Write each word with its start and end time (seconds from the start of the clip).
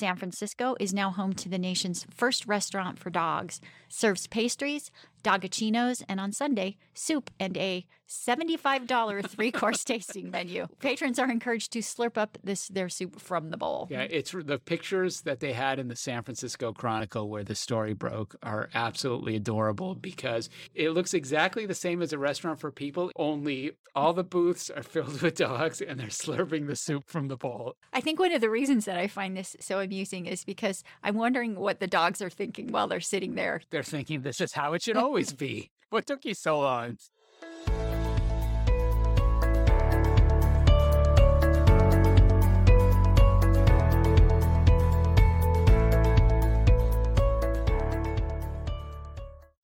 San 0.00 0.16
Francisco 0.16 0.76
is 0.80 0.94
now 0.94 1.10
home 1.10 1.34
to 1.34 1.46
the 1.50 1.58
nation's 1.58 2.06
first 2.10 2.46
restaurant 2.46 2.98
for 2.98 3.10
dogs, 3.10 3.60
serves 3.90 4.26
pastries, 4.26 4.90
Doggichinos, 5.22 6.02
and 6.08 6.20
on 6.20 6.32
Sunday, 6.32 6.76
soup 6.94 7.30
and 7.38 7.56
a 7.56 7.86
$75 8.08 9.26
three 9.28 9.52
course 9.52 9.84
tasting 9.84 10.30
menu. 10.30 10.66
Patrons 10.80 11.18
are 11.18 11.30
encouraged 11.30 11.72
to 11.72 11.78
slurp 11.78 12.18
up 12.18 12.38
this 12.42 12.68
their 12.68 12.88
soup 12.88 13.20
from 13.20 13.50
the 13.50 13.56
bowl. 13.56 13.86
Yeah, 13.90 14.02
it's 14.02 14.32
the 14.32 14.58
pictures 14.58 15.22
that 15.22 15.40
they 15.40 15.52
had 15.52 15.78
in 15.78 15.88
the 15.88 15.96
San 15.96 16.22
Francisco 16.22 16.72
Chronicle 16.72 17.28
where 17.28 17.44
the 17.44 17.54
story 17.54 17.94
broke 17.94 18.36
are 18.42 18.68
absolutely 18.74 19.36
adorable 19.36 19.94
because 19.94 20.50
it 20.74 20.90
looks 20.90 21.14
exactly 21.14 21.66
the 21.66 21.74
same 21.74 22.02
as 22.02 22.12
a 22.12 22.18
restaurant 22.18 22.58
for 22.58 22.72
people, 22.72 23.12
only 23.16 23.72
all 23.94 24.12
the 24.12 24.24
booths 24.24 24.70
are 24.70 24.82
filled 24.82 25.20
with 25.22 25.36
dogs 25.36 25.80
and 25.80 25.98
they're 25.98 26.08
slurping 26.08 26.66
the 26.66 26.76
soup 26.76 27.04
from 27.06 27.28
the 27.28 27.36
bowl. 27.36 27.76
I 27.92 28.00
think 28.00 28.18
one 28.18 28.32
of 28.32 28.40
the 28.40 28.50
reasons 28.50 28.84
that 28.84 28.96
I 28.96 29.06
find 29.06 29.36
this 29.36 29.56
so 29.60 29.80
amusing 29.80 30.26
is 30.26 30.44
because 30.44 30.82
I'm 31.02 31.16
wondering 31.16 31.56
what 31.56 31.80
the 31.80 31.86
dogs 31.86 32.20
are 32.22 32.30
thinking 32.30 32.68
while 32.68 32.88
they're 32.88 33.00
sitting 33.00 33.34
there. 33.34 33.62
They're 33.70 33.82
thinking 33.82 34.22
this 34.22 34.40
is 34.40 34.52
how 34.52 34.72
it 34.74 34.82
should 34.82 34.96
always 35.10 35.32
be. 35.32 35.72
What 35.88 36.06
took 36.06 36.24
you 36.24 36.34
so 36.34 36.60
long? 36.60 36.96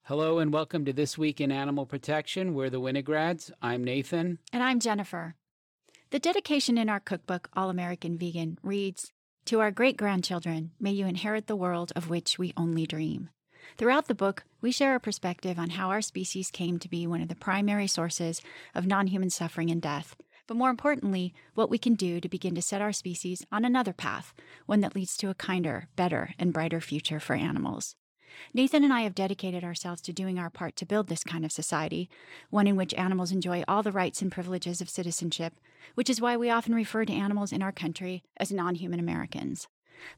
Hello 0.03 0.41
and 0.41 0.53
welcome 0.53 0.85
to 0.85 0.93
This 0.93 1.17
Week 1.17 1.41
in 1.41 1.53
Animal 1.53 1.87
Protection. 1.87 2.53
We're 2.53 2.69
the 2.69 2.81
Winograd. 2.81 3.53
I'm 3.63 3.85
Nathan. 3.85 4.41
And 4.53 4.65
I'm 4.65 4.81
Jennifer. 4.81 5.37
The 6.11 6.19
dedication 6.19 6.77
in 6.77 6.89
our 6.89 6.99
cookbook, 6.99 7.51
All 7.55 7.71
American 7.71 8.19
Vegan, 8.19 8.59
reads 8.65 9.13
To 9.45 9.61
our 9.61 9.71
great 9.71 9.97
grandchildren, 9.97 10.73
may 10.81 10.91
you 10.91 11.07
inherit 11.07 11.47
the 11.47 11.55
world 11.55 11.93
of 11.95 12.11
which 12.11 12.37
we 12.37 12.53
only 12.57 12.85
dream. 12.85 13.31
Throughout 13.77 14.07
the 14.07 14.15
book, 14.15 14.45
we 14.61 14.73
share 14.73 14.95
a 14.95 15.01
perspective 15.01 15.59
on 15.59 15.71
how 15.71 15.91
our 15.91 16.01
species 16.01 16.51
came 16.51 16.79
to 16.79 16.89
be 16.89 17.07
one 17.07 17.21
of 17.21 17.29
the 17.29 17.35
primary 17.35 17.87
sources 17.87 18.41
of 18.75 18.87
non 18.87 19.09
human 19.09 19.31
suffering 19.31 19.71
and 19.71 19.83
death, 19.83 20.17
but 20.47 20.57
more 20.57 20.71
importantly, 20.71 21.35
what 21.55 21.71
we 21.71 21.79
can 21.79 21.95
do 21.95 22.21
to 22.21 22.29
begin 22.29 22.55
to 22.55 22.63
set 22.63 22.81
our 22.81 22.93
species 22.93 23.45
on 23.53 23.65
another 23.65 23.93
path, 23.93 24.33
one 24.67 24.81
that 24.81 24.95
leads 24.95 25.17
to 25.19 25.31
a 25.31 25.35
kinder, 25.35 25.89
better, 25.97 26.35
and 26.39 26.53
brighter 26.53 26.81
future 26.81 27.21
for 27.21 27.35
animals. 27.35 27.97
Nathan 28.53 28.85
and 28.85 28.93
I 28.93 29.01
have 29.03 29.15
dedicated 29.15 29.65
ourselves 29.65 30.03
to 30.03 30.13
doing 30.13 30.39
our 30.39 30.51
part 30.51 30.77
to 30.77 30.87
build 30.87 31.09
this 31.09 31.25
kind 31.25 31.45
of 31.45 31.53
society, 31.53 32.09
one 32.51 32.67
in 32.67 32.77
which 32.77 32.95
animals 32.95 33.33
enjoy 33.33 33.65
all 33.67 33.83
the 33.83 33.93
rights 33.93 34.21
and 34.21 34.31
privileges 34.31 34.81
of 34.81 34.91
citizenship, 34.91 35.55
which 35.95 36.11
is 36.11 36.21
why 36.21 36.37
we 36.37 36.51
often 36.51 36.75
refer 36.75 37.05
to 37.05 37.13
animals 37.13 37.53
in 37.53 37.63
our 37.63 37.73
country 37.73 38.23
as 38.37 38.53
non 38.53 38.75
human 38.75 39.01
Americans. 39.01 39.69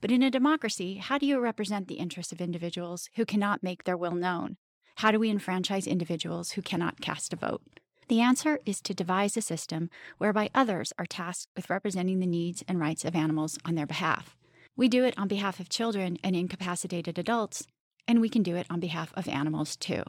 But 0.01 0.11
in 0.11 0.23
a 0.23 0.31
democracy, 0.31 0.97
how 0.97 1.19
do 1.19 1.27
you 1.27 1.41
represent 1.41 1.89
the 1.89 1.95
interests 1.95 2.33
of 2.33 2.41
individuals 2.41 3.09
who 3.17 3.25
cannot 3.25 3.63
make 3.63 3.85
their 3.85 3.97
will 3.97 4.15
known? 4.15 4.57
How 4.97 5.11
do 5.11 5.19
we 5.19 5.31
enfranchise 5.31 5.87
individuals 5.87 6.53
who 6.53 6.63
cannot 6.63 7.01
cast 7.01 7.33
a 7.33 7.37
vote? 7.37 7.63
The 8.09 8.21
answer 8.21 8.59
is 8.65 8.81
to 8.83 8.95
devise 8.95 9.37
a 9.37 9.43
system 9.43 9.91
whereby 10.17 10.51
others 10.55 10.93
are 10.99 11.07
tasked 11.07 11.51
with 11.55 11.69
representing 11.69 12.21
the 12.21 12.27
needs 12.27 12.65
and 12.67 12.81
rights 12.81 13.05
of 13.05 13.15
animals 13.15 13.59
on 13.65 13.75
their 13.75 13.87
behalf. 13.87 14.35
We 14.77 14.89
do 14.89 15.05
it 15.05 15.15
on 15.19 15.29
behalf 15.29 15.61
of 15.61 15.69
children 15.69 16.19
and 16.25 16.35
incapacitated 16.35 17.19
adults, 17.19 17.67
and 18.07 18.21
we 18.21 18.29
can 18.29 18.43
do 18.43 18.57
it 18.57 18.67
on 18.71 18.81
behalf 18.81 19.13
of 19.15 19.29
animals 19.29 19.77
too. 19.77 20.03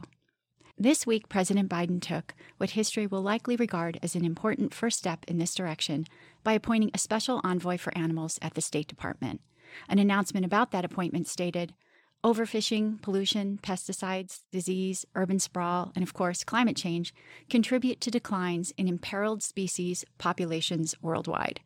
This 0.78 1.06
week, 1.06 1.28
President 1.28 1.68
Biden 1.68 2.00
took 2.00 2.34
what 2.56 2.70
history 2.70 3.06
will 3.06 3.20
likely 3.20 3.54
regard 3.54 3.98
as 4.02 4.16
an 4.16 4.24
important 4.24 4.72
first 4.72 4.98
step 4.98 5.26
in 5.28 5.36
this 5.36 5.54
direction 5.54 6.06
by 6.42 6.54
appointing 6.54 6.90
a 6.94 6.98
special 6.98 7.42
envoy 7.44 7.76
for 7.76 7.96
animals 7.96 8.38
at 8.40 8.54
the 8.54 8.62
State 8.62 8.88
Department. 8.88 9.42
An 9.88 9.98
announcement 9.98 10.46
about 10.46 10.70
that 10.70 10.84
appointment 10.84 11.26
stated 11.28 11.74
Overfishing, 12.22 13.00
pollution, 13.00 13.58
pesticides, 13.62 14.40
disease, 14.52 15.06
urban 15.14 15.38
sprawl, 15.38 15.90
and 15.94 16.02
of 16.02 16.12
course, 16.12 16.44
climate 16.44 16.76
change 16.76 17.14
contribute 17.48 17.98
to 18.02 18.10
declines 18.10 18.74
in 18.76 18.88
imperiled 18.88 19.42
species 19.42 20.04
populations 20.18 20.94
worldwide. 21.00 21.60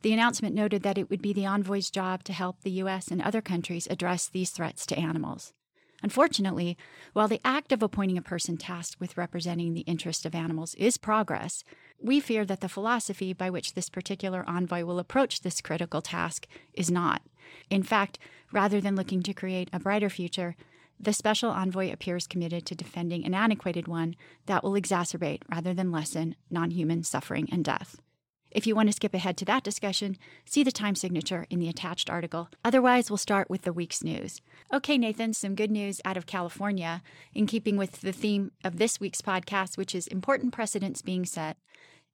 The 0.00 0.14
announcement 0.14 0.54
noted 0.54 0.82
that 0.82 0.96
it 0.96 1.10
would 1.10 1.20
be 1.20 1.34
the 1.34 1.44
envoy's 1.44 1.90
job 1.90 2.24
to 2.24 2.32
help 2.32 2.62
the 2.62 2.70
U.S. 2.70 3.08
and 3.08 3.20
other 3.20 3.42
countries 3.42 3.86
address 3.90 4.26
these 4.26 4.50
threats 4.50 4.86
to 4.86 4.98
animals. 4.98 5.52
Unfortunately, 6.04 6.76
while 7.14 7.28
the 7.28 7.40
act 7.46 7.72
of 7.72 7.82
appointing 7.82 8.18
a 8.18 8.22
person 8.22 8.58
tasked 8.58 9.00
with 9.00 9.16
representing 9.16 9.72
the 9.72 9.88
interest 9.92 10.26
of 10.26 10.34
animals 10.34 10.74
is 10.74 10.98
progress, 10.98 11.64
we 11.98 12.20
fear 12.20 12.44
that 12.44 12.60
the 12.60 12.68
philosophy 12.68 13.32
by 13.32 13.48
which 13.48 13.72
this 13.72 13.88
particular 13.88 14.44
envoy 14.46 14.84
will 14.84 14.98
approach 14.98 15.40
this 15.40 15.62
critical 15.62 16.02
task 16.02 16.46
is 16.74 16.90
not. 16.90 17.22
In 17.70 17.82
fact, 17.82 18.18
rather 18.52 18.82
than 18.82 18.96
looking 18.96 19.22
to 19.22 19.32
create 19.32 19.70
a 19.72 19.80
brighter 19.80 20.10
future, 20.10 20.56
the 21.00 21.14
special 21.14 21.50
envoy 21.50 21.90
appears 21.90 22.26
committed 22.26 22.66
to 22.66 22.74
defending 22.74 23.24
an 23.24 23.32
antiquated 23.32 23.88
one 23.88 24.14
that 24.44 24.62
will 24.62 24.72
exacerbate 24.72 25.40
rather 25.50 25.72
than 25.72 25.90
lessen 25.90 26.36
non 26.50 26.70
human 26.70 27.02
suffering 27.02 27.48
and 27.50 27.64
death. 27.64 28.02
If 28.54 28.68
you 28.68 28.76
want 28.76 28.88
to 28.88 28.92
skip 28.92 29.14
ahead 29.14 29.36
to 29.38 29.44
that 29.46 29.64
discussion, 29.64 30.16
see 30.44 30.62
the 30.62 30.70
time 30.70 30.94
signature 30.94 31.44
in 31.50 31.58
the 31.58 31.68
attached 31.68 32.08
article. 32.08 32.48
Otherwise, 32.64 33.10
we'll 33.10 33.16
start 33.16 33.50
with 33.50 33.62
the 33.62 33.72
week's 33.72 34.04
news. 34.04 34.40
Okay, 34.72 34.96
Nathan, 34.96 35.34
some 35.34 35.56
good 35.56 35.72
news 35.72 36.00
out 36.04 36.16
of 36.16 36.26
California 36.26 37.02
in 37.34 37.46
keeping 37.46 37.76
with 37.76 38.00
the 38.00 38.12
theme 38.12 38.52
of 38.62 38.78
this 38.78 39.00
week's 39.00 39.20
podcast, 39.20 39.76
which 39.76 39.92
is 39.92 40.06
important 40.06 40.52
precedents 40.52 41.02
being 41.02 41.24
set. 41.24 41.56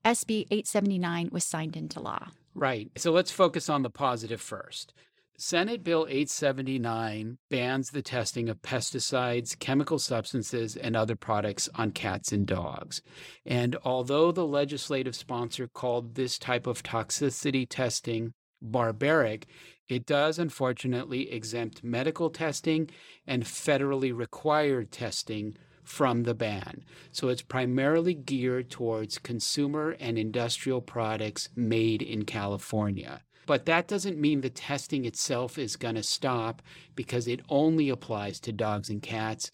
SB 0.02 0.46
879 0.50 1.28
was 1.30 1.44
signed 1.44 1.76
into 1.76 2.00
law. 2.00 2.28
Right. 2.54 2.90
So 2.96 3.12
let's 3.12 3.30
focus 3.30 3.68
on 3.68 3.82
the 3.82 3.90
positive 3.90 4.40
first. 4.40 4.94
Senate 5.42 5.82
Bill 5.82 6.06
879 6.06 7.38
bans 7.48 7.92
the 7.92 8.02
testing 8.02 8.50
of 8.50 8.60
pesticides, 8.60 9.58
chemical 9.58 9.98
substances, 9.98 10.76
and 10.76 10.94
other 10.94 11.16
products 11.16 11.66
on 11.76 11.92
cats 11.92 12.30
and 12.30 12.46
dogs. 12.46 13.00
And 13.46 13.74
although 13.82 14.32
the 14.32 14.46
legislative 14.46 15.16
sponsor 15.16 15.66
called 15.66 16.14
this 16.14 16.38
type 16.38 16.66
of 16.66 16.82
toxicity 16.82 17.66
testing 17.66 18.34
barbaric, 18.60 19.46
it 19.88 20.04
does 20.04 20.38
unfortunately 20.38 21.32
exempt 21.32 21.82
medical 21.82 22.28
testing 22.28 22.90
and 23.26 23.44
federally 23.44 24.14
required 24.14 24.92
testing 24.92 25.56
from 25.82 26.24
the 26.24 26.34
ban. 26.34 26.84
So 27.12 27.28
it's 27.28 27.40
primarily 27.40 28.12
geared 28.12 28.68
towards 28.68 29.16
consumer 29.16 29.96
and 29.98 30.18
industrial 30.18 30.82
products 30.82 31.48
made 31.56 32.02
in 32.02 32.26
California. 32.26 33.22
But 33.50 33.66
that 33.66 33.88
doesn't 33.88 34.16
mean 34.16 34.42
the 34.42 34.48
testing 34.48 35.04
itself 35.04 35.58
is 35.58 35.74
going 35.74 35.96
to 35.96 36.04
stop 36.04 36.62
because 36.94 37.26
it 37.26 37.40
only 37.48 37.88
applies 37.88 38.38
to 38.42 38.52
dogs 38.52 38.88
and 38.88 39.02
cats 39.02 39.50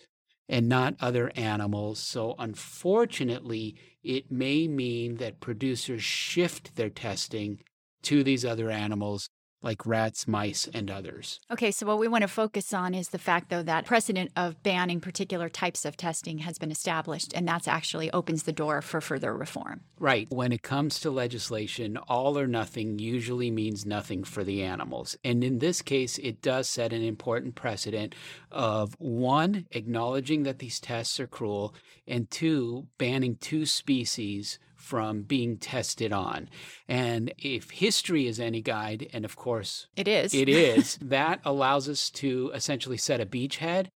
and 0.51 0.69
not 0.69 0.97
other 1.01 1.33
animals. 1.35 1.99
So, 1.99 2.35
unfortunately, 2.39 3.75
it 4.05 4.31
may 4.31 4.69
mean 4.69 5.17
that 5.17 5.41
producers 5.41 6.03
shift 6.03 6.77
their 6.77 6.91
testing 6.91 7.61
to 8.03 8.23
these 8.23 8.45
other 8.45 8.69
animals 8.71 9.31
like 9.63 9.87
rats, 9.87 10.29
mice, 10.29 10.69
and 10.73 10.91
others. 10.91 11.41
Okay, 11.51 11.71
so 11.71 11.87
what 11.87 11.99
we 11.99 12.09
want 12.09 12.23
to 12.23 12.29
focus 12.29 12.73
on 12.73 12.95
is 12.95 13.09
the 13.09 13.19
fact, 13.19 13.49
though, 13.49 13.63
that 13.63 13.87
precedent 13.87 14.31
of 14.37 14.63
banning 14.63 15.01
particular 15.01 15.49
types 15.49 15.85
of 15.85 15.97
testing 15.97 16.39
has 16.39 16.59
been 16.59 16.71
established, 16.71 17.33
and 17.35 17.49
that's 17.49 17.67
actually 17.67 18.11
opens 18.13 18.45
the 18.45 18.53
door 18.53 18.83
for 18.83 19.01
further 19.01 19.35
reform. 19.37 19.81
Right. 19.99 20.27
When 20.31 20.53
it 20.53 20.63
comes 20.63 21.01
to 21.01 21.11
legislation, 21.11 21.97
all 21.97 22.39
or 22.39 22.47
nothing 22.47 22.99
usually 22.99 23.51
means 23.51 23.87
nothing 23.87 24.25
for 24.25 24.45
the 24.45 24.63
animals. 24.63 25.17
And 25.25 25.43
in 25.43 25.59
this 25.59 25.83
case, 25.83 26.19
it 26.19 26.43
does 26.43 26.69
set 26.69 26.93
an 26.93 27.03
important 27.03 27.55
precedent 27.55 28.15
of 28.51 28.95
one, 28.99 29.67
acknowledging 29.73 30.45
that 30.45 30.59
these 30.59 30.81
tests 30.81 31.19
are 31.19 31.27
cruel, 31.27 31.75
and 32.07 32.31
two, 32.31 32.87
banning 32.99 33.37
two 33.37 33.67
species 33.67 34.59
from 34.87 35.23
being 35.23 35.57
tested 35.57 36.13
on. 36.13 36.49
And 36.87 37.35
if 37.39 37.71
history 37.71 38.29
is 38.29 38.39
any 38.39 38.63
guide, 38.63 39.09
and 39.13 39.25
of 39.25 39.35
course 39.35 39.89
it 39.97 40.07
is, 40.07 40.33
it 40.33 40.49
is, 40.71 40.97
that 41.03 41.41
allows 41.45 41.89
us 41.89 42.09
to 42.11 42.53
essentially 42.55 42.97
set 42.97 43.21
a 43.21 43.27
beachhead 43.27 43.89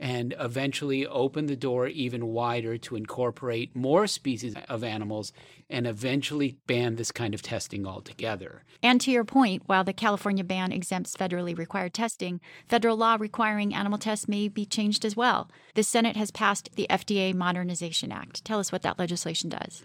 and 0.00 0.34
eventually 0.38 1.06
open 1.06 1.46
the 1.46 1.56
door 1.56 1.88
even 1.88 2.28
wider 2.28 2.78
to 2.78 2.96
incorporate 2.96 3.74
more 3.74 4.06
species 4.06 4.54
of 4.68 4.84
animals 4.84 5.32
and 5.68 5.86
eventually 5.86 6.56
ban 6.66 6.96
this 6.96 7.10
kind 7.10 7.34
of 7.34 7.42
testing 7.42 7.86
altogether. 7.86 8.64
And 8.82 9.00
to 9.00 9.10
your 9.10 9.24
point, 9.24 9.62
while 9.66 9.84
the 9.84 9.92
California 9.92 10.44
ban 10.44 10.72
exempts 10.72 11.16
federally 11.16 11.56
required 11.56 11.94
testing, 11.94 12.40
federal 12.68 12.96
law 12.96 13.16
requiring 13.18 13.74
animal 13.74 13.98
tests 13.98 14.28
may 14.28 14.48
be 14.48 14.64
changed 14.64 15.04
as 15.04 15.16
well. 15.16 15.50
The 15.74 15.82
Senate 15.82 16.16
has 16.16 16.30
passed 16.30 16.70
the 16.76 16.86
FDA 16.88 17.34
Modernization 17.34 18.12
Act. 18.12 18.44
Tell 18.44 18.60
us 18.60 18.70
what 18.70 18.82
that 18.82 18.98
legislation 18.98 19.50
does. 19.50 19.82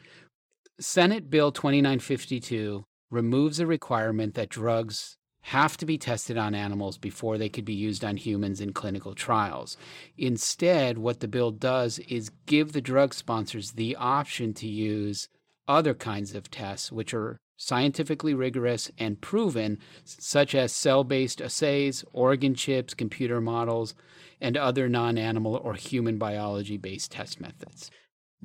Senate 0.80 1.30
Bill 1.30 1.52
2952 1.52 2.84
removes 3.12 3.60
a 3.60 3.68
requirement 3.68 4.34
that 4.34 4.50
drugs 4.50 5.18
have 5.42 5.78
to 5.78 5.86
be 5.86 6.00
tested 6.00 6.36
on 6.36 6.56
animals 6.56 6.98
before 6.98 7.38
they 7.38 7.48
could 7.48 7.64
be 7.64 7.76
used 7.76 8.04
on 8.04 8.18
humans 8.18 8.60
in 8.60 8.74
clinical 8.74 9.14
trials. 9.14 9.78
Instead, 10.18 10.98
what 10.98 11.20
the 11.20 11.28
bill 11.28 11.52
does 11.52 12.00
is 12.00 12.32
give 12.48 12.72
the 12.72 12.82
drug 12.82 13.14
sponsors 13.14 13.74
the 13.74 13.96
option 13.98 14.52
to 14.56 14.68
use 14.68 15.28
other 15.68 15.94
kinds 15.94 16.34
of 16.34 16.50
tests, 16.50 16.92
which 16.92 17.14
are 17.14 17.38
scientifically 17.56 18.34
rigorous, 18.34 18.90
and 18.98 19.22
proven, 19.22 19.78
such 20.04 20.56
as 20.56 20.74
cell 20.74 21.04
based 21.04 21.40
assays, 21.40 22.04
organ 22.14 22.56
chips, 22.56 22.96
computer 22.96 23.40
models, 23.40 23.94
and 24.42 24.58
other 24.58 24.90
non 24.90 25.20
animal 25.20 25.56
or 25.56 25.76
human 25.76 26.18
biology 26.18 26.78
based 26.78 27.12
test 27.12 27.40
methods. 27.40 27.92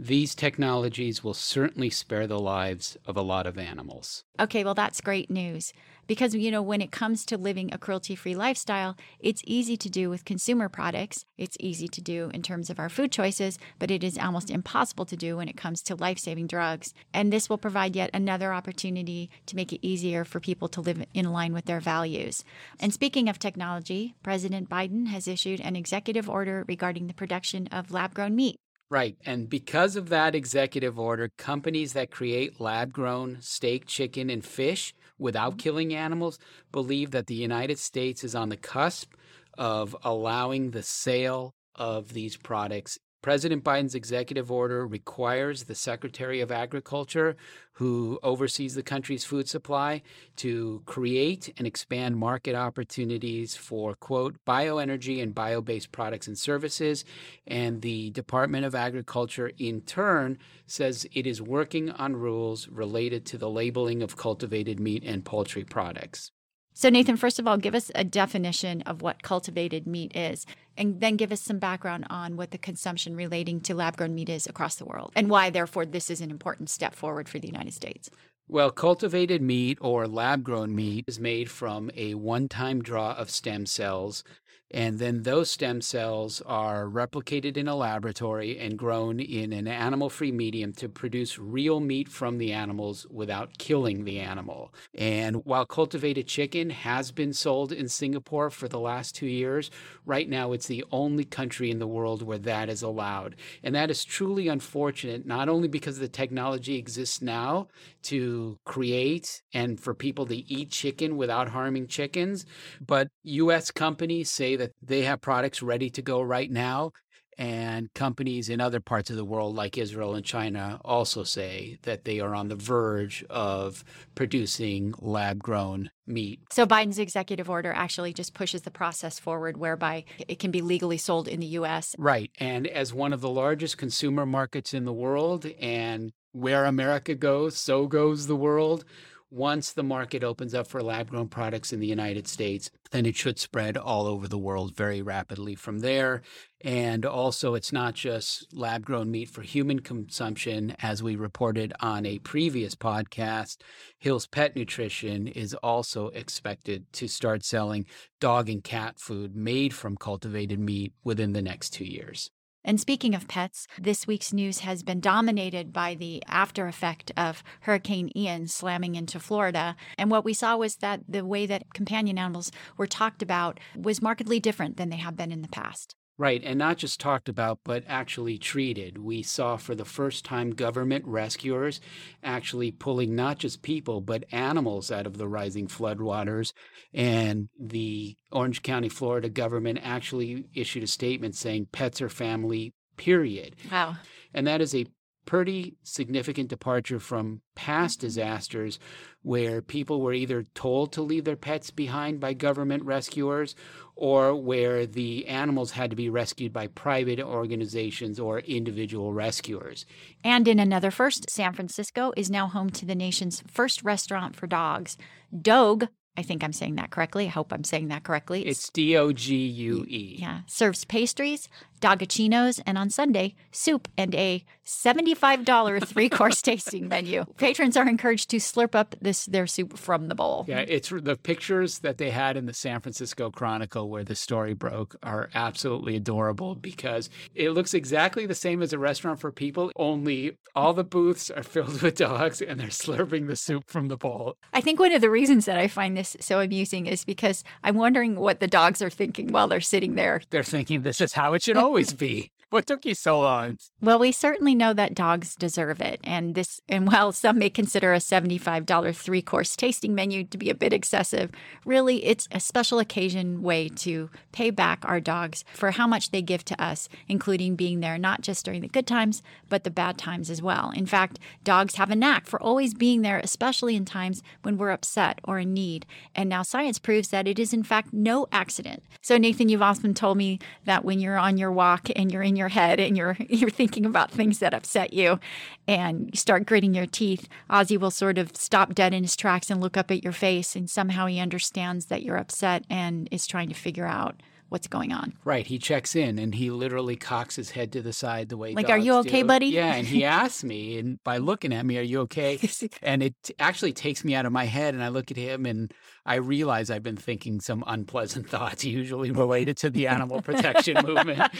These 0.00 0.36
technologies 0.36 1.24
will 1.24 1.34
certainly 1.34 1.90
spare 1.90 2.28
the 2.28 2.38
lives 2.38 2.96
of 3.04 3.16
a 3.16 3.20
lot 3.20 3.48
of 3.48 3.58
animals. 3.58 4.22
Okay, 4.38 4.62
well, 4.62 4.72
that's 4.72 5.00
great 5.00 5.28
news. 5.28 5.72
Because, 6.06 6.36
you 6.36 6.52
know, 6.52 6.62
when 6.62 6.80
it 6.80 6.92
comes 6.92 7.26
to 7.26 7.36
living 7.36 7.74
a 7.74 7.78
cruelty 7.78 8.14
free 8.14 8.36
lifestyle, 8.36 8.96
it's 9.18 9.42
easy 9.44 9.76
to 9.76 9.90
do 9.90 10.08
with 10.08 10.24
consumer 10.24 10.68
products. 10.68 11.24
It's 11.36 11.56
easy 11.58 11.88
to 11.88 12.00
do 12.00 12.30
in 12.32 12.42
terms 12.42 12.70
of 12.70 12.78
our 12.78 12.88
food 12.88 13.10
choices, 13.10 13.58
but 13.80 13.90
it 13.90 14.04
is 14.04 14.16
almost 14.16 14.52
impossible 14.52 15.04
to 15.06 15.16
do 15.16 15.36
when 15.36 15.48
it 15.48 15.56
comes 15.56 15.82
to 15.82 15.96
life 15.96 16.20
saving 16.20 16.46
drugs. 16.46 16.94
And 17.12 17.32
this 17.32 17.50
will 17.50 17.58
provide 17.58 17.96
yet 17.96 18.10
another 18.14 18.52
opportunity 18.54 19.30
to 19.46 19.56
make 19.56 19.72
it 19.72 19.84
easier 19.84 20.24
for 20.24 20.38
people 20.38 20.68
to 20.68 20.80
live 20.80 21.04
in 21.12 21.32
line 21.32 21.52
with 21.52 21.64
their 21.64 21.80
values. 21.80 22.44
And 22.78 22.94
speaking 22.94 23.28
of 23.28 23.40
technology, 23.40 24.14
President 24.22 24.70
Biden 24.70 25.08
has 25.08 25.26
issued 25.26 25.60
an 25.60 25.74
executive 25.74 26.30
order 26.30 26.64
regarding 26.68 27.08
the 27.08 27.14
production 27.14 27.66
of 27.72 27.90
lab 27.90 28.14
grown 28.14 28.36
meat. 28.36 28.60
Right. 28.90 29.16
And 29.26 29.50
because 29.50 29.96
of 29.96 30.08
that 30.08 30.34
executive 30.34 30.98
order, 30.98 31.30
companies 31.36 31.92
that 31.92 32.10
create 32.10 32.58
lab 32.58 32.92
grown 32.92 33.38
steak, 33.40 33.86
chicken, 33.86 34.30
and 34.30 34.42
fish 34.42 34.94
without 35.18 35.52
mm-hmm. 35.52 35.58
killing 35.58 35.94
animals 35.94 36.38
believe 36.72 37.10
that 37.10 37.26
the 37.26 37.34
United 37.34 37.78
States 37.78 38.24
is 38.24 38.34
on 38.34 38.48
the 38.48 38.56
cusp 38.56 39.12
of 39.58 39.94
allowing 40.02 40.70
the 40.70 40.82
sale 40.82 41.54
of 41.74 42.14
these 42.14 42.36
products 42.36 42.98
President 43.28 43.62
Biden's 43.62 43.94
executive 43.94 44.50
order 44.50 44.86
requires 44.86 45.64
the 45.64 45.74
Secretary 45.74 46.40
of 46.40 46.50
Agriculture, 46.50 47.36
who 47.72 48.18
oversees 48.22 48.74
the 48.74 48.82
country's 48.82 49.22
food 49.22 49.46
supply, 49.46 50.00
to 50.36 50.82
create 50.86 51.52
and 51.58 51.66
expand 51.66 52.16
market 52.16 52.54
opportunities 52.54 53.54
for, 53.54 53.94
quote, 53.94 54.42
bioenergy 54.46 55.22
and 55.22 55.34
bio 55.34 55.60
based 55.60 55.92
products 55.92 56.26
and 56.26 56.38
services. 56.38 57.04
And 57.46 57.82
the 57.82 58.08
Department 58.12 58.64
of 58.64 58.74
Agriculture, 58.74 59.52
in 59.58 59.82
turn, 59.82 60.38
says 60.66 61.06
it 61.12 61.26
is 61.26 61.42
working 61.42 61.90
on 61.90 62.16
rules 62.16 62.66
related 62.68 63.26
to 63.26 63.36
the 63.36 63.50
labeling 63.50 64.02
of 64.02 64.16
cultivated 64.16 64.80
meat 64.80 65.02
and 65.04 65.22
poultry 65.22 65.64
products. 65.64 66.32
So, 66.80 66.90
Nathan, 66.90 67.16
first 67.16 67.40
of 67.40 67.48
all, 67.48 67.56
give 67.56 67.74
us 67.74 67.90
a 67.96 68.04
definition 68.04 68.82
of 68.82 69.02
what 69.02 69.24
cultivated 69.24 69.84
meat 69.84 70.16
is, 70.16 70.46
and 70.76 71.00
then 71.00 71.16
give 71.16 71.32
us 71.32 71.40
some 71.40 71.58
background 71.58 72.06
on 72.08 72.36
what 72.36 72.52
the 72.52 72.56
consumption 72.56 73.16
relating 73.16 73.60
to 73.62 73.74
lab 73.74 73.96
grown 73.96 74.14
meat 74.14 74.28
is 74.28 74.46
across 74.46 74.76
the 74.76 74.84
world, 74.84 75.10
and 75.16 75.28
why, 75.28 75.50
therefore, 75.50 75.84
this 75.84 76.08
is 76.08 76.20
an 76.20 76.30
important 76.30 76.70
step 76.70 76.94
forward 76.94 77.28
for 77.28 77.40
the 77.40 77.48
United 77.48 77.74
States. 77.74 78.10
Well, 78.46 78.70
cultivated 78.70 79.42
meat 79.42 79.78
or 79.80 80.06
lab 80.06 80.44
grown 80.44 80.72
meat 80.72 81.06
is 81.08 81.18
made 81.18 81.50
from 81.50 81.90
a 81.96 82.14
one 82.14 82.48
time 82.48 82.80
draw 82.80 83.12
of 83.14 83.28
stem 83.28 83.66
cells 83.66 84.22
and 84.70 84.98
then 84.98 85.22
those 85.22 85.50
stem 85.50 85.80
cells 85.80 86.42
are 86.44 86.84
replicated 86.86 87.56
in 87.56 87.68
a 87.68 87.74
laboratory 87.74 88.58
and 88.58 88.78
grown 88.78 89.18
in 89.18 89.52
an 89.52 89.66
animal 89.66 90.10
free 90.10 90.32
medium 90.32 90.72
to 90.74 90.88
produce 90.88 91.38
real 91.38 91.80
meat 91.80 92.08
from 92.08 92.36
the 92.38 92.52
animals 92.52 93.06
without 93.10 93.56
killing 93.56 94.04
the 94.04 94.18
animal. 94.18 94.74
And 94.94 95.44
while 95.46 95.64
cultivated 95.64 96.26
chicken 96.26 96.68
has 96.70 97.12
been 97.12 97.32
sold 97.32 97.72
in 97.72 97.88
Singapore 97.88 98.50
for 98.50 98.68
the 98.68 98.78
last 98.78 99.14
two 99.14 99.26
years, 99.26 99.70
right 100.04 100.28
now 100.28 100.52
it's 100.52 100.66
the 100.66 100.84
only 100.92 101.24
country 101.24 101.70
in 101.70 101.78
the 101.78 101.86
world 101.86 102.22
where 102.22 102.38
that 102.38 102.68
is 102.68 102.82
allowed. 102.82 103.36
And 103.62 103.74
that 103.74 103.90
is 103.90 104.04
truly 104.04 104.48
unfortunate, 104.48 105.24
not 105.24 105.48
only 105.48 105.68
because 105.68 105.98
the 105.98 106.08
technology 106.08 106.76
exists 106.76 107.22
now 107.22 107.68
to 108.02 108.58
create 108.66 109.42
and 109.54 109.80
for 109.80 109.94
people 109.94 110.26
to 110.26 110.36
eat 110.36 110.70
chicken 110.70 111.16
without 111.16 111.48
harming 111.48 111.86
chickens, 111.86 112.44
but 112.86 113.08
US 113.22 113.70
companies 113.70 114.30
say 114.30 114.57
that 114.58 114.72
they 114.82 115.02
have 115.02 115.20
products 115.20 115.62
ready 115.62 115.90
to 115.90 116.02
go 116.02 116.20
right 116.20 116.50
now. 116.50 116.92
And 117.40 117.94
companies 117.94 118.48
in 118.48 118.60
other 118.60 118.80
parts 118.80 119.10
of 119.10 119.16
the 119.16 119.24
world, 119.24 119.54
like 119.54 119.78
Israel 119.78 120.16
and 120.16 120.24
China, 120.24 120.80
also 120.84 121.22
say 121.22 121.78
that 121.82 122.04
they 122.04 122.18
are 122.18 122.34
on 122.34 122.48
the 122.48 122.56
verge 122.56 123.24
of 123.30 123.84
producing 124.16 124.92
lab 124.98 125.38
grown 125.38 125.92
meat. 126.04 126.40
So 126.50 126.66
Biden's 126.66 126.98
executive 126.98 127.48
order 127.48 127.72
actually 127.72 128.12
just 128.12 128.34
pushes 128.34 128.62
the 128.62 128.72
process 128.72 129.20
forward 129.20 129.56
whereby 129.56 130.04
it 130.26 130.40
can 130.40 130.50
be 130.50 130.62
legally 130.62 130.98
sold 130.98 131.28
in 131.28 131.38
the 131.38 131.46
US. 131.46 131.94
Right. 131.96 132.32
And 132.38 132.66
as 132.66 132.92
one 132.92 133.12
of 133.12 133.20
the 133.20 133.30
largest 133.30 133.78
consumer 133.78 134.26
markets 134.26 134.74
in 134.74 134.84
the 134.84 134.92
world, 134.92 135.46
and 135.60 136.12
where 136.32 136.64
America 136.64 137.14
goes, 137.14 137.56
so 137.56 137.86
goes 137.86 138.26
the 138.26 138.34
world 138.34 138.84
once 139.30 139.72
the 139.72 139.82
market 139.82 140.24
opens 140.24 140.54
up 140.54 140.66
for 140.66 140.82
lab 140.82 141.10
grown 141.10 141.28
products 141.28 141.72
in 141.72 141.80
the 141.80 141.86
United 141.86 142.26
States, 142.26 142.70
then 142.90 143.04
it 143.04 143.16
should 143.16 143.38
spread 143.38 143.76
all 143.76 144.06
over 144.06 144.26
the 144.26 144.38
world 144.38 144.74
very 144.74 145.02
rapidly 145.02 145.54
from 145.54 145.80
there. 145.80 146.22
And 146.62 147.04
also, 147.04 147.54
it's 147.54 147.72
not 147.72 147.94
just 147.94 148.46
lab 148.52 148.84
grown 148.84 149.10
meat 149.10 149.28
for 149.28 149.42
human 149.42 149.80
consumption. 149.80 150.74
As 150.80 151.02
we 151.02 151.14
reported 151.14 151.72
on 151.80 152.06
a 152.06 152.18
previous 152.20 152.74
podcast, 152.74 153.58
Hill's 153.98 154.26
Pet 154.26 154.56
Nutrition 154.56 155.28
is 155.28 155.54
also 155.54 156.08
expected 156.08 156.90
to 156.94 157.06
start 157.06 157.44
selling 157.44 157.86
dog 158.20 158.48
and 158.48 158.64
cat 158.64 158.98
food 158.98 159.36
made 159.36 159.74
from 159.74 159.96
cultivated 159.96 160.58
meat 160.58 160.92
within 161.04 161.32
the 161.32 161.42
next 161.42 161.70
two 161.70 161.84
years. 161.84 162.30
And 162.64 162.80
speaking 162.80 163.14
of 163.14 163.28
pets, 163.28 163.66
this 163.78 164.06
week's 164.06 164.32
news 164.32 164.60
has 164.60 164.82
been 164.82 165.00
dominated 165.00 165.72
by 165.72 165.94
the 165.94 166.22
after 166.26 166.66
effect 166.66 167.12
of 167.16 167.42
Hurricane 167.60 168.10
Ian 168.16 168.48
slamming 168.48 168.94
into 168.94 169.20
Florida. 169.20 169.76
And 169.96 170.10
what 170.10 170.24
we 170.24 170.34
saw 170.34 170.56
was 170.56 170.76
that 170.76 171.00
the 171.08 171.24
way 171.24 171.46
that 171.46 171.72
companion 171.72 172.18
animals 172.18 172.50
were 172.76 172.86
talked 172.86 173.22
about 173.22 173.60
was 173.76 174.02
markedly 174.02 174.40
different 174.40 174.76
than 174.76 174.90
they 174.90 174.96
have 174.96 175.16
been 175.16 175.32
in 175.32 175.42
the 175.42 175.48
past. 175.48 175.94
Right, 176.18 176.42
and 176.44 176.58
not 176.58 176.78
just 176.78 176.98
talked 176.98 177.28
about, 177.28 177.60
but 177.62 177.84
actually 177.86 178.38
treated. 178.38 178.98
We 178.98 179.22
saw 179.22 179.56
for 179.56 179.76
the 179.76 179.84
first 179.84 180.24
time 180.24 180.50
government 180.50 181.04
rescuers 181.06 181.80
actually 182.24 182.72
pulling 182.72 183.14
not 183.14 183.38
just 183.38 183.62
people, 183.62 184.00
but 184.00 184.24
animals 184.32 184.90
out 184.90 185.06
of 185.06 185.16
the 185.16 185.28
rising 185.28 185.68
floodwaters. 185.68 186.52
And 186.92 187.48
the 187.56 188.16
Orange 188.32 188.62
County, 188.62 188.88
Florida 188.88 189.28
government 189.28 189.78
actually 189.80 190.46
issued 190.54 190.82
a 190.82 190.88
statement 190.88 191.36
saying 191.36 191.68
pets 191.70 192.02
are 192.02 192.08
family, 192.08 192.74
period. 192.96 193.54
Wow. 193.70 193.96
And 194.34 194.44
that 194.48 194.60
is 194.60 194.74
a 194.74 194.86
pretty 195.28 195.76
significant 195.82 196.48
departure 196.48 196.98
from 196.98 197.42
past 197.54 197.98
mm-hmm. 197.98 198.06
disasters 198.06 198.78
where 199.20 199.60
people 199.60 200.00
were 200.00 200.14
either 200.14 200.46
told 200.54 200.90
to 200.90 201.02
leave 201.02 201.24
their 201.24 201.36
pets 201.36 201.70
behind 201.70 202.18
by 202.18 202.32
government 202.32 202.82
rescuers 202.82 203.54
or 203.94 204.34
where 204.34 204.86
the 204.86 205.26
animals 205.26 205.72
had 205.72 205.90
to 205.90 205.96
be 205.96 206.08
rescued 206.08 206.50
by 206.50 206.66
private 206.68 207.20
organizations 207.20 208.18
or 208.18 208.38
individual 208.38 209.12
rescuers. 209.12 209.84
And 210.24 210.48
in 210.48 210.58
another 210.58 210.90
first, 210.90 211.28
San 211.28 211.52
Francisco 211.52 212.10
is 212.16 212.30
now 212.30 212.46
home 212.46 212.70
to 212.70 212.86
the 212.86 212.94
nation's 212.94 213.42
first 213.46 213.84
restaurant 213.84 214.34
for 214.34 214.46
dogs. 214.46 214.96
Dogue 215.42 215.84
I 216.18 216.22
think 216.22 216.42
I'm 216.42 216.52
saying 216.52 216.74
that 216.74 216.90
correctly. 216.90 217.26
I 217.26 217.28
hope 217.28 217.52
I'm 217.52 217.62
saying 217.62 217.88
that 217.88 218.02
correctly. 218.02 218.44
It's 218.44 218.70
D 218.70 218.96
O 218.96 219.12
G 219.12 219.36
U 219.36 219.84
E. 219.86 220.16
Yeah. 220.18 220.40
Serves 220.48 220.84
pastries, 220.84 221.48
Doggichinos, 221.78 222.60
and 222.66 222.76
on 222.76 222.90
Sunday, 222.90 223.34
soup 223.52 223.88
and 223.96 224.14
a 224.14 224.44
$75 224.66 225.84
three 225.86 226.08
course 226.08 226.42
tasting 226.42 226.88
menu. 226.88 227.24
Patrons 227.36 227.76
are 227.76 227.88
encouraged 227.88 228.30
to 228.30 228.36
slurp 228.36 228.74
up 228.74 228.94
this 229.00 229.26
their 229.26 229.46
soup 229.46 229.78
from 229.78 230.08
the 230.08 230.14
bowl. 230.14 230.44
Yeah, 230.48 230.64
it's 230.66 230.90
the 230.90 231.16
pictures 231.16 231.80
that 231.80 231.98
they 231.98 232.10
had 232.10 232.36
in 232.36 232.46
the 232.46 232.54
San 232.54 232.80
Francisco 232.80 233.30
Chronicle 233.30 233.88
where 233.88 234.04
the 234.04 234.14
story 234.14 234.54
broke 234.54 234.96
are 235.02 235.30
absolutely 235.34 235.96
adorable 235.96 236.54
because 236.54 237.08
it 237.34 237.50
looks 237.50 237.74
exactly 237.74 238.26
the 238.26 238.34
same 238.34 238.62
as 238.62 238.72
a 238.72 238.78
restaurant 238.78 239.20
for 239.20 239.32
people, 239.32 239.70
only 239.76 240.36
all 240.54 240.72
the 240.72 240.84
booths 240.84 241.30
are 241.30 241.42
filled 241.42 241.82
with 241.82 241.96
dogs 241.96 242.42
and 242.42 242.58
they're 242.58 242.68
slurping 242.68 243.26
the 243.26 243.36
soup 243.36 243.64
from 243.66 243.88
the 243.88 243.96
bowl. 243.96 244.36
I 244.52 244.60
think 244.60 244.80
one 244.80 244.92
of 244.92 245.00
the 245.00 245.10
reasons 245.10 245.44
that 245.44 245.58
I 245.58 245.68
find 245.68 245.96
this 245.96 246.16
so 246.20 246.40
amusing 246.40 246.86
is 246.86 247.04
because 247.04 247.44
I'm 247.62 247.76
wondering 247.76 248.16
what 248.16 248.40
the 248.40 248.46
dogs 248.46 248.82
are 248.82 248.90
thinking 248.90 249.28
while 249.28 249.48
they're 249.48 249.60
sitting 249.60 249.94
there. 249.94 250.22
They're 250.30 250.42
thinking 250.42 250.82
this 250.82 251.00
is 251.00 251.12
how 251.12 251.34
it 251.34 251.42
should 251.42 251.56
always 251.68 251.92
be. 251.92 252.30
What 252.50 252.66
took 252.66 252.86
you 252.86 252.94
so 252.94 253.20
long? 253.20 253.58
Well, 253.82 253.98
we 253.98 254.10
certainly 254.10 254.54
know 254.54 254.72
that 254.72 254.94
dogs 254.94 255.36
deserve 255.36 255.82
it. 255.82 256.00
And 256.02 256.34
this 256.34 256.62
and 256.66 256.86
while 256.86 257.12
some 257.12 257.38
may 257.38 257.50
consider 257.50 257.92
a 257.92 257.98
$75 257.98 258.96
three-course 258.96 259.54
tasting 259.54 259.94
menu 259.94 260.24
to 260.24 260.38
be 260.38 260.48
a 260.48 260.54
bit 260.54 260.72
excessive, 260.72 261.30
really 261.66 262.06
it's 262.06 262.26
a 262.32 262.40
special 262.40 262.78
occasion 262.78 263.42
way 263.42 263.68
to 263.68 264.08
pay 264.32 264.48
back 264.48 264.82
our 264.86 264.98
dogs 264.98 265.44
for 265.52 265.72
how 265.72 265.86
much 265.86 266.10
they 266.10 266.22
give 266.22 266.42
to 266.46 266.62
us, 266.62 266.88
including 267.06 267.54
being 267.54 267.80
there 267.80 267.98
not 267.98 268.22
just 268.22 268.46
during 268.46 268.62
the 268.62 268.68
good 268.68 268.86
times, 268.86 269.22
but 269.50 269.64
the 269.64 269.70
bad 269.70 269.98
times 269.98 270.30
as 270.30 270.40
well. 270.40 270.70
In 270.74 270.86
fact, 270.86 271.18
dogs 271.44 271.74
have 271.74 271.90
a 271.90 271.96
knack 271.96 272.26
for 272.26 272.42
always 272.42 272.72
being 272.72 273.02
there, 273.02 273.18
especially 273.18 273.76
in 273.76 273.84
times 273.84 274.22
when 274.40 274.56
we're 274.56 274.70
upset 274.70 275.20
or 275.24 275.38
in 275.38 275.52
need. 275.52 275.84
And 276.14 276.30
now 276.30 276.42
science 276.44 276.78
proves 276.78 277.08
that 277.08 277.28
it 277.28 277.38
is 277.38 277.52
in 277.52 277.62
fact 277.62 277.92
no 277.92 278.26
accident. 278.32 278.82
So 279.02 279.18
Nathan, 279.18 279.50
you've 279.50 279.60
often 279.60 279.92
told 279.92 280.16
me 280.16 280.38
that 280.64 280.82
when 280.82 280.98
you're 280.98 281.18
on 281.18 281.36
your 281.36 281.52
walk 281.52 281.90
and 281.94 282.10
you're 282.10 282.22
in 282.22 282.37
your 282.38 282.48
head 282.48 282.80
and 282.80 282.96
you're 282.96 283.16
you're 283.28 283.50
thinking 283.50 283.84
about 283.84 284.10
things 284.10 284.38
that 284.38 284.54
upset 284.54 284.94
you 284.94 285.20
and 285.66 286.08
you 286.12 286.16
start 286.16 286.46
gritting 286.46 286.74
your 286.74 286.86
teeth, 286.86 287.28
Ozzy 287.50 287.78
will 287.78 287.90
sort 287.90 288.16
of 288.16 288.34
stop 288.36 288.74
dead 288.74 288.94
in 288.94 289.02
his 289.02 289.16
tracks 289.16 289.50
and 289.50 289.60
look 289.60 289.76
up 289.76 289.90
at 289.90 290.02
your 290.02 290.12
face 290.12 290.56
and 290.56 290.70
somehow 290.70 291.06
he 291.06 291.20
understands 291.20 291.86
that 291.86 292.02
you're 292.02 292.16
upset 292.16 292.64
and 292.70 293.08
is 293.10 293.26
trying 293.26 293.48
to 293.48 293.54
figure 293.54 293.86
out 293.86 294.22
what's 294.48 294.66
going 294.66 294.92
on. 294.92 295.14
Right. 295.24 295.46
He 295.46 295.58
checks 295.58 295.94
in 295.94 296.18
and 296.18 296.34
he 296.34 296.50
literally 296.50 296.96
cocks 296.96 297.36
his 297.36 297.50
head 297.50 297.72
to 297.72 297.82
the 297.82 297.92
side 297.92 298.28
the 298.28 298.36
way 298.36 298.54
like, 298.54 298.70
are 298.70 298.78
you 298.78 298.94
okay, 298.96 299.22
do. 299.22 299.28
buddy? 299.28 299.46
Yeah. 299.46 299.74
And 299.74 299.86
he 299.86 300.04
asks 300.04 300.42
me, 300.42 300.78
and 300.78 301.02
by 301.04 301.18
looking 301.18 301.52
at 301.52 301.66
me, 301.66 301.78
are 301.78 301.82
you 301.82 302.00
okay? 302.00 302.38
and 302.82 303.02
it 303.02 303.14
actually 303.38 303.72
takes 303.72 304.04
me 304.04 304.14
out 304.14 304.26
of 304.26 304.32
my 304.32 304.44
head. 304.44 304.74
And 304.74 304.82
I 304.82 304.88
look 304.88 305.10
at 305.10 305.16
him 305.16 305.46
and 305.46 305.72
I 306.06 306.16
realize 306.16 306.70
I've 306.70 306.82
been 306.82 306.96
thinking 306.96 307.40
some 307.40 307.62
unpleasant 307.66 308.28
thoughts, 308.30 308.64
usually 308.64 309.10
related 309.10 309.56
to 309.58 309.70
the 309.70 309.86
animal 309.86 310.22
protection 310.22 310.76
movement, 310.86 311.30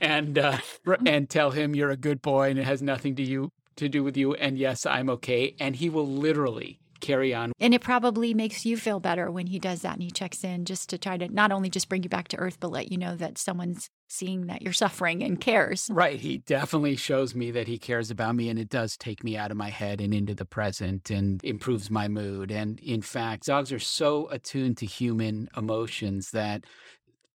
and 0.00 0.38
uh, 0.38 0.58
and 1.06 1.30
tell 1.30 1.50
him 1.50 1.74
you're 1.74 1.90
a 1.90 1.96
good 1.96 2.20
boy 2.22 2.50
and 2.50 2.58
it 2.58 2.64
has 2.64 2.82
nothing 2.82 3.14
to 3.16 3.22
you 3.22 3.50
to 3.76 3.88
do 3.88 4.02
with 4.02 4.16
you. 4.16 4.34
And 4.34 4.58
yes, 4.58 4.84
I'm 4.84 5.08
okay. 5.10 5.54
And 5.58 5.76
he 5.76 5.88
will 5.88 6.06
literally 6.06 6.81
carry 7.02 7.34
on. 7.34 7.52
And 7.60 7.74
it 7.74 7.82
probably 7.82 8.32
makes 8.32 8.64
you 8.64 8.78
feel 8.78 9.00
better 9.00 9.30
when 9.30 9.48
he 9.48 9.58
does 9.58 9.82
that 9.82 9.94
and 9.94 10.02
he 10.02 10.10
checks 10.10 10.42
in 10.42 10.64
just 10.64 10.88
to 10.90 10.98
try 10.98 11.18
to 11.18 11.28
not 11.28 11.52
only 11.52 11.68
just 11.68 11.90
bring 11.90 12.02
you 12.02 12.08
back 12.08 12.28
to 12.28 12.38
earth, 12.38 12.56
but 12.60 12.70
let 12.70 12.90
you 12.90 12.96
know 12.96 13.14
that 13.16 13.36
someone's 13.36 13.90
seeing 14.08 14.46
that 14.46 14.62
you're 14.62 14.72
suffering 14.72 15.22
and 15.22 15.40
cares. 15.40 15.90
Right. 15.92 16.18
He 16.18 16.38
definitely 16.38 16.96
shows 16.96 17.34
me 17.34 17.50
that 17.50 17.68
he 17.68 17.78
cares 17.78 18.10
about 18.10 18.36
me 18.36 18.48
and 18.48 18.58
it 18.58 18.70
does 18.70 18.96
take 18.96 19.22
me 19.22 19.36
out 19.36 19.50
of 19.50 19.56
my 19.58 19.68
head 19.68 20.00
and 20.00 20.14
into 20.14 20.34
the 20.34 20.46
present 20.46 21.10
and 21.10 21.44
improves 21.44 21.90
my 21.90 22.08
mood. 22.08 22.50
And 22.50 22.80
in 22.80 23.02
fact, 23.02 23.46
dogs 23.46 23.72
are 23.72 23.78
so 23.78 24.28
attuned 24.30 24.78
to 24.78 24.86
human 24.86 25.48
emotions 25.56 26.30
that 26.30 26.64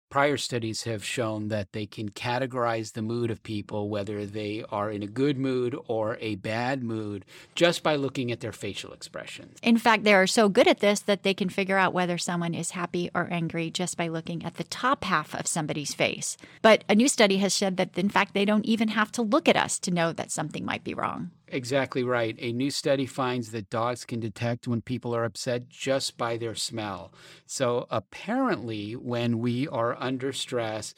Prior 0.08 0.36
studies 0.36 0.84
have 0.84 1.04
shown 1.04 1.48
that 1.48 1.72
they 1.72 1.84
can 1.84 2.10
categorize 2.10 2.92
the 2.92 3.02
mood 3.02 3.30
of 3.30 3.42
people, 3.42 3.88
whether 3.88 4.24
they 4.24 4.64
are 4.70 4.88
in 4.90 5.02
a 5.02 5.06
good 5.08 5.36
mood 5.36 5.76
or 5.88 6.16
a 6.20 6.36
bad 6.36 6.82
mood, 6.82 7.24
just 7.56 7.82
by 7.82 7.96
looking 7.96 8.30
at 8.30 8.38
their 8.38 8.52
facial 8.52 8.92
expressions. 8.92 9.58
In 9.62 9.76
fact, 9.76 10.04
they 10.04 10.14
are 10.14 10.28
so 10.28 10.48
good 10.48 10.68
at 10.68 10.78
this 10.78 11.00
that 11.00 11.24
they 11.24 11.34
can 11.34 11.48
figure 11.48 11.76
out 11.76 11.92
whether 11.92 12.18
someone 12.18 12.54
is 12.54 12.70
happy 12.70 13.10
or 13.16 13.26
angry 13.32 13.68
just 13.68 13.96
by 13.96 14.06
looking 14.06 14.44
at 14.44 14.54
the 14.54 14.64
top 14.64 15.02
half 15.02 15.34
of 15.34 15.48
somebody's 15.48 15.92
face. 15.92 16.36
But 16.62 16.84
a 16.88 16.94
new 16.94 17.08
study 17.08 17.38
has 17.38 17.52
said 17.52 17.76
that, 17.76 17.98
in 17.98 18.08
fact, 18.08 18.32
they 18.32 18.44
don't 18.44 18.64
even 18.64 18.88
have 18.88 19.10
to 19.12 19.22
look 19.22 19.48
at 19.48 19.56
us 19.56 19.78
to 19.80 19.90
know 19.90 20.12
that 20.12 20.30
something 20.30 20.64
might 20.64 20.84
be 20.84 20.94
wrong. 20.94 21.32
Exactly 21.48 22.02
right. 22.02 22.34
A 22.40 22.52
new 22.52 22.70
study 22.72 23.06
finds 23.06 23.52
that 23.52 23.70
dogs 23.70 24.04
can 24.04 24.18
detect 24.18 24.66
when 24.66 24.80
people 24.82 25.14
are 25.14 25.24
upset 25.24 25.68
just 25.68 26.16
by 26.16 26.36
their 26.36 26.56
smell. 26.56 27.12
So 27.46 27.86
apparently, 27.88 28.96
when 28.96 29.38
we 29.38 29.68
are 29.68 29.96
under 30.00 30.32
stress, 30.32 30.92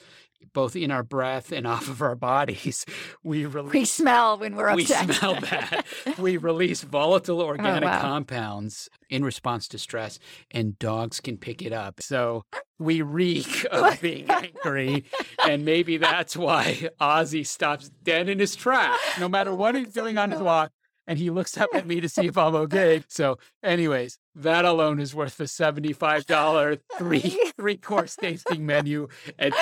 both 0.53 0.77
in 0.77 0.91
our 0.91 1.03
breath 1.03 1.53
and 1.53 1.67
off 1.67 1.89
of 1.89 2.03
our 2.03 2.15
bodies, 2.15 2.85
we 3.23 3.47
release. 3.47 3.73
We 3.73 3.85
smell 3.85 4.39
when 4.39 4.57
we're 4.57 4.69
upset. 4.69 5.07
We 5.07 5.15
smell 5.15 5.41
bad. 5.41 5.85
we 6.19 6.37
release 6.37 6.83
volatile 6.83 7.41
oh, 7.41 7.47
organic 7.47 7.85
oh, 7.85 7.87
wow. 7.87 8.01
compounds 8.01 8.89
in 9.11 9.25
response 9.25 9.69
to 9.69 9.79
stress, 9.79 10.19
and 10.51 10.79
dogs 10.79 11.21
can 11.21 11.37
pick 11.37 11.63
it 11.63 11.73
up. 11.73 12.01
So 12.01 12.45
we 12.79 13.03
reek 13.03 13.67
of 13.71 14.01
being 14.01 14.31
angry, 14.31 15.05
and 15.47 15.65
maybe 15.65 15.97
that's 15.97 16.37
why 16.37 16.91
Ozzy 17.01 17.47
stops 17.47 17.91
dead 18.03 18.29
in 18.29 18.39
his 18.39 18.55
tracks, 18.55 19.01
no 19.19 19.29
matter 19.29 19.55
what 19.55 19.75
he's 19.75 19.93
doing 19.93 20.19
on 20.19 20.31
his 20.31 20.41
walk 20.41 20.71
and 21.09 21.19
he 21.19 21.31
looks 21.31 21.57
up 21.57 21.71
at 21.73 21.87
me 21.87 22.01
to 22.01 22.09
see 22.09 22.27
if 22.27 22.37
I'm 22.37 22.55
okay. 22.55 23.03
So, 23.09 23.39
anyways, 23.65 24.19
that 24.35 24.67
alone 24.67 25.01
is 25.01 25.15
worth 25.15 25.39
the 25.39 25.45
$75 25.45 26.79
three 26.99 27.53
three 27.57 27.77
course 27.79 28.15
tasting 28.15 28.67
menu 28.67 29.09
at 29.39 29.55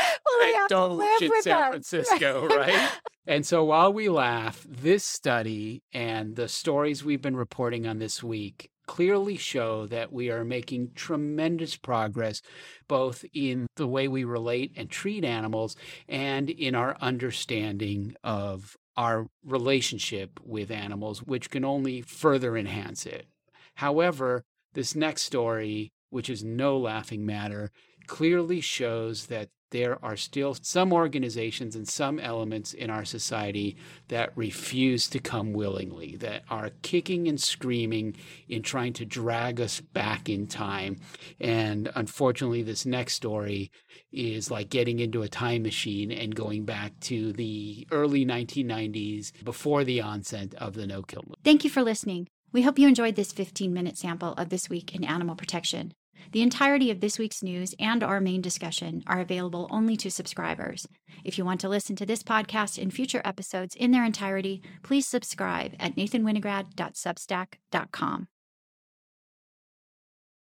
Dogue 0.68 1.02
in 1.20 1.42
San 1.42 1.70
Francisco, 1.70 2.46
right? 2.56 2.90
And 3.26 3.44
so 3.44 3.64
while 3.64 3.92
we 3.92 4.08
laugh, 4.08 4.64
this 4.68 5.04
study 5.04 5.82
and 5.92 6.36
the 6.36 6.48
stories 6.48 7.04
we've 7.04 7.22
been 7.22 7.36
reporting 7.36 7.86
on 7.86 7.98
this 7.98 8.22
week 8.22 8.70
clearly 8.86 9.36
show 9.36 9.86
that 9.86 10.12
we 10.12 10.30
are 10.30 10.44
making 10.44 10.92
tremendous 10.94 11.76
progress 11.76 12.40
both 12.88 13.24
in 13.34 13.66
the 13.76 13.86
way 13.86 14.06
we 14.08 14.24
relate 14.24 14.72
and 14.76 14.88
treat 14.88 15.24
animals 15.24 15.76
and 16.08 16.48
in 16.48 16.74
our 16.74 16.96
understanding 17.00 18.14
of 18.22 18.76
our 18.96 19.26
relationship 19.44 20.40
with 20.42 20.70
animals, 20.70 21.22
which 21.22 21.50
can 21.50 21.64
only 21.64 22.00
further 22.00 22.56
enhance 22.56 23.04
it. 23.04 23.26
However, 23.74 24.42
this 24.72 24.94
next 24.94 25.22
story, 25.22 25.90
which 26.10 26.30
is 26.30 26.42
no 26.42 26.78
laughing 26.78 27.26
matter, 27.26 27.70
clearly 28.06 28.60
shows 28.60 29.26
that 29.26 29.48
there 29.70 30.02
are 30.04 30.16
still 30.16 30.54
some 30.54 30.92
organizations 30.92 31.74
and 31.74 31.88
some 31.88 32.18
elements 32.18 32.72
in 32.72 32.90
our 32.90 33.04
society 33.04 33.76
that 34.08 34.36
refuse 34.36 35.08
to 35.08 35.18
come 35.18 35.52
willingly, 35.52 36.16
that 36.16 36.42
are 36.48 36.70
kicking 36.82 37.28
and 37.28 37.40
screaming 37.40 38.16
in 38.48 38.62
trying 38.62 38.92
to 38.94 39.04
drag 39.04 39.60
us 39.60 39.80
back 39.80 40.28
in 40.28 40.46
time. 40.46 40.96
And 41.40 41.90
unfortunately, 41.94 42.62
this 42.62 42.86
next 42.86 43.14
story 43.14 43.70
is 44.12 44.50
like 44.50 44.70
getting 44.70 45.00
into 45.00 45.22
a 45.22 45.28
time 45.28 45.62
machine 45.62 46.10
and 46.10 46.34
going 46.34 46.64
back 46.64 46.98
to 47.00 47.32
the 47.32 47.86
early 47.90 48.24
1990s 48.24 49.44
before 49.44 49.84
the 49.84 50.00
onset 50.00 50.54
of 50.54 50.74
the 50.74 50.86
no 50.86 51.02
kill 51.02 51.22
movement. 51.22 51.44
Thank 51.44 51.64
you 51.64 51.70
for 51.70 51.82
listening. 51.82 52.28
We 52.52 52.62
hope 52.62 52.78
you 52.78 52.88
enjoyed 52.88 53.16
this 53.16 53.32
15 53.32 53.72
minute 53.72 53.98
sample 53.98 54.32
of 54.34 54.48
This 54.48 54.70
Week 54.70 54.94
in 54.94 55.04
Animal 55.04 55.34
Protection. 55.34 55.92
The 56.32 56.42
entirety 56.42 56.90
of 56.90 57.00
this 57.00 57.18
week's 57.18 57.42
news 57.42 57.74
and 57.78 58.02
our 58.02 58.20
main 58.20 58.40
discussion 58.40 59.02
are 59.06 59.20
available 59.20 59.68
only 59.70 59.96
to 59.98 60.10
subscribers. 60.10 60.88
If 61.24 61.38
you 61.38 61.44
want 61.44 61.60
to 61.60 61.68
listen 61.68 61.94
to 61.96 62.06
this 62.06 62.22
podcast 62.22 62.80
and 62.80 62.90
future 62.92 63.22
episodes 63.24 63.74
in 63.74 63.90
their 63.90 64.04
entirety, 64.04 64.62
please 64.82 65.06
subscribe 65.06 65.74
at 65.78 65.96
nathanwinograd.substack.com. 65.96 68.28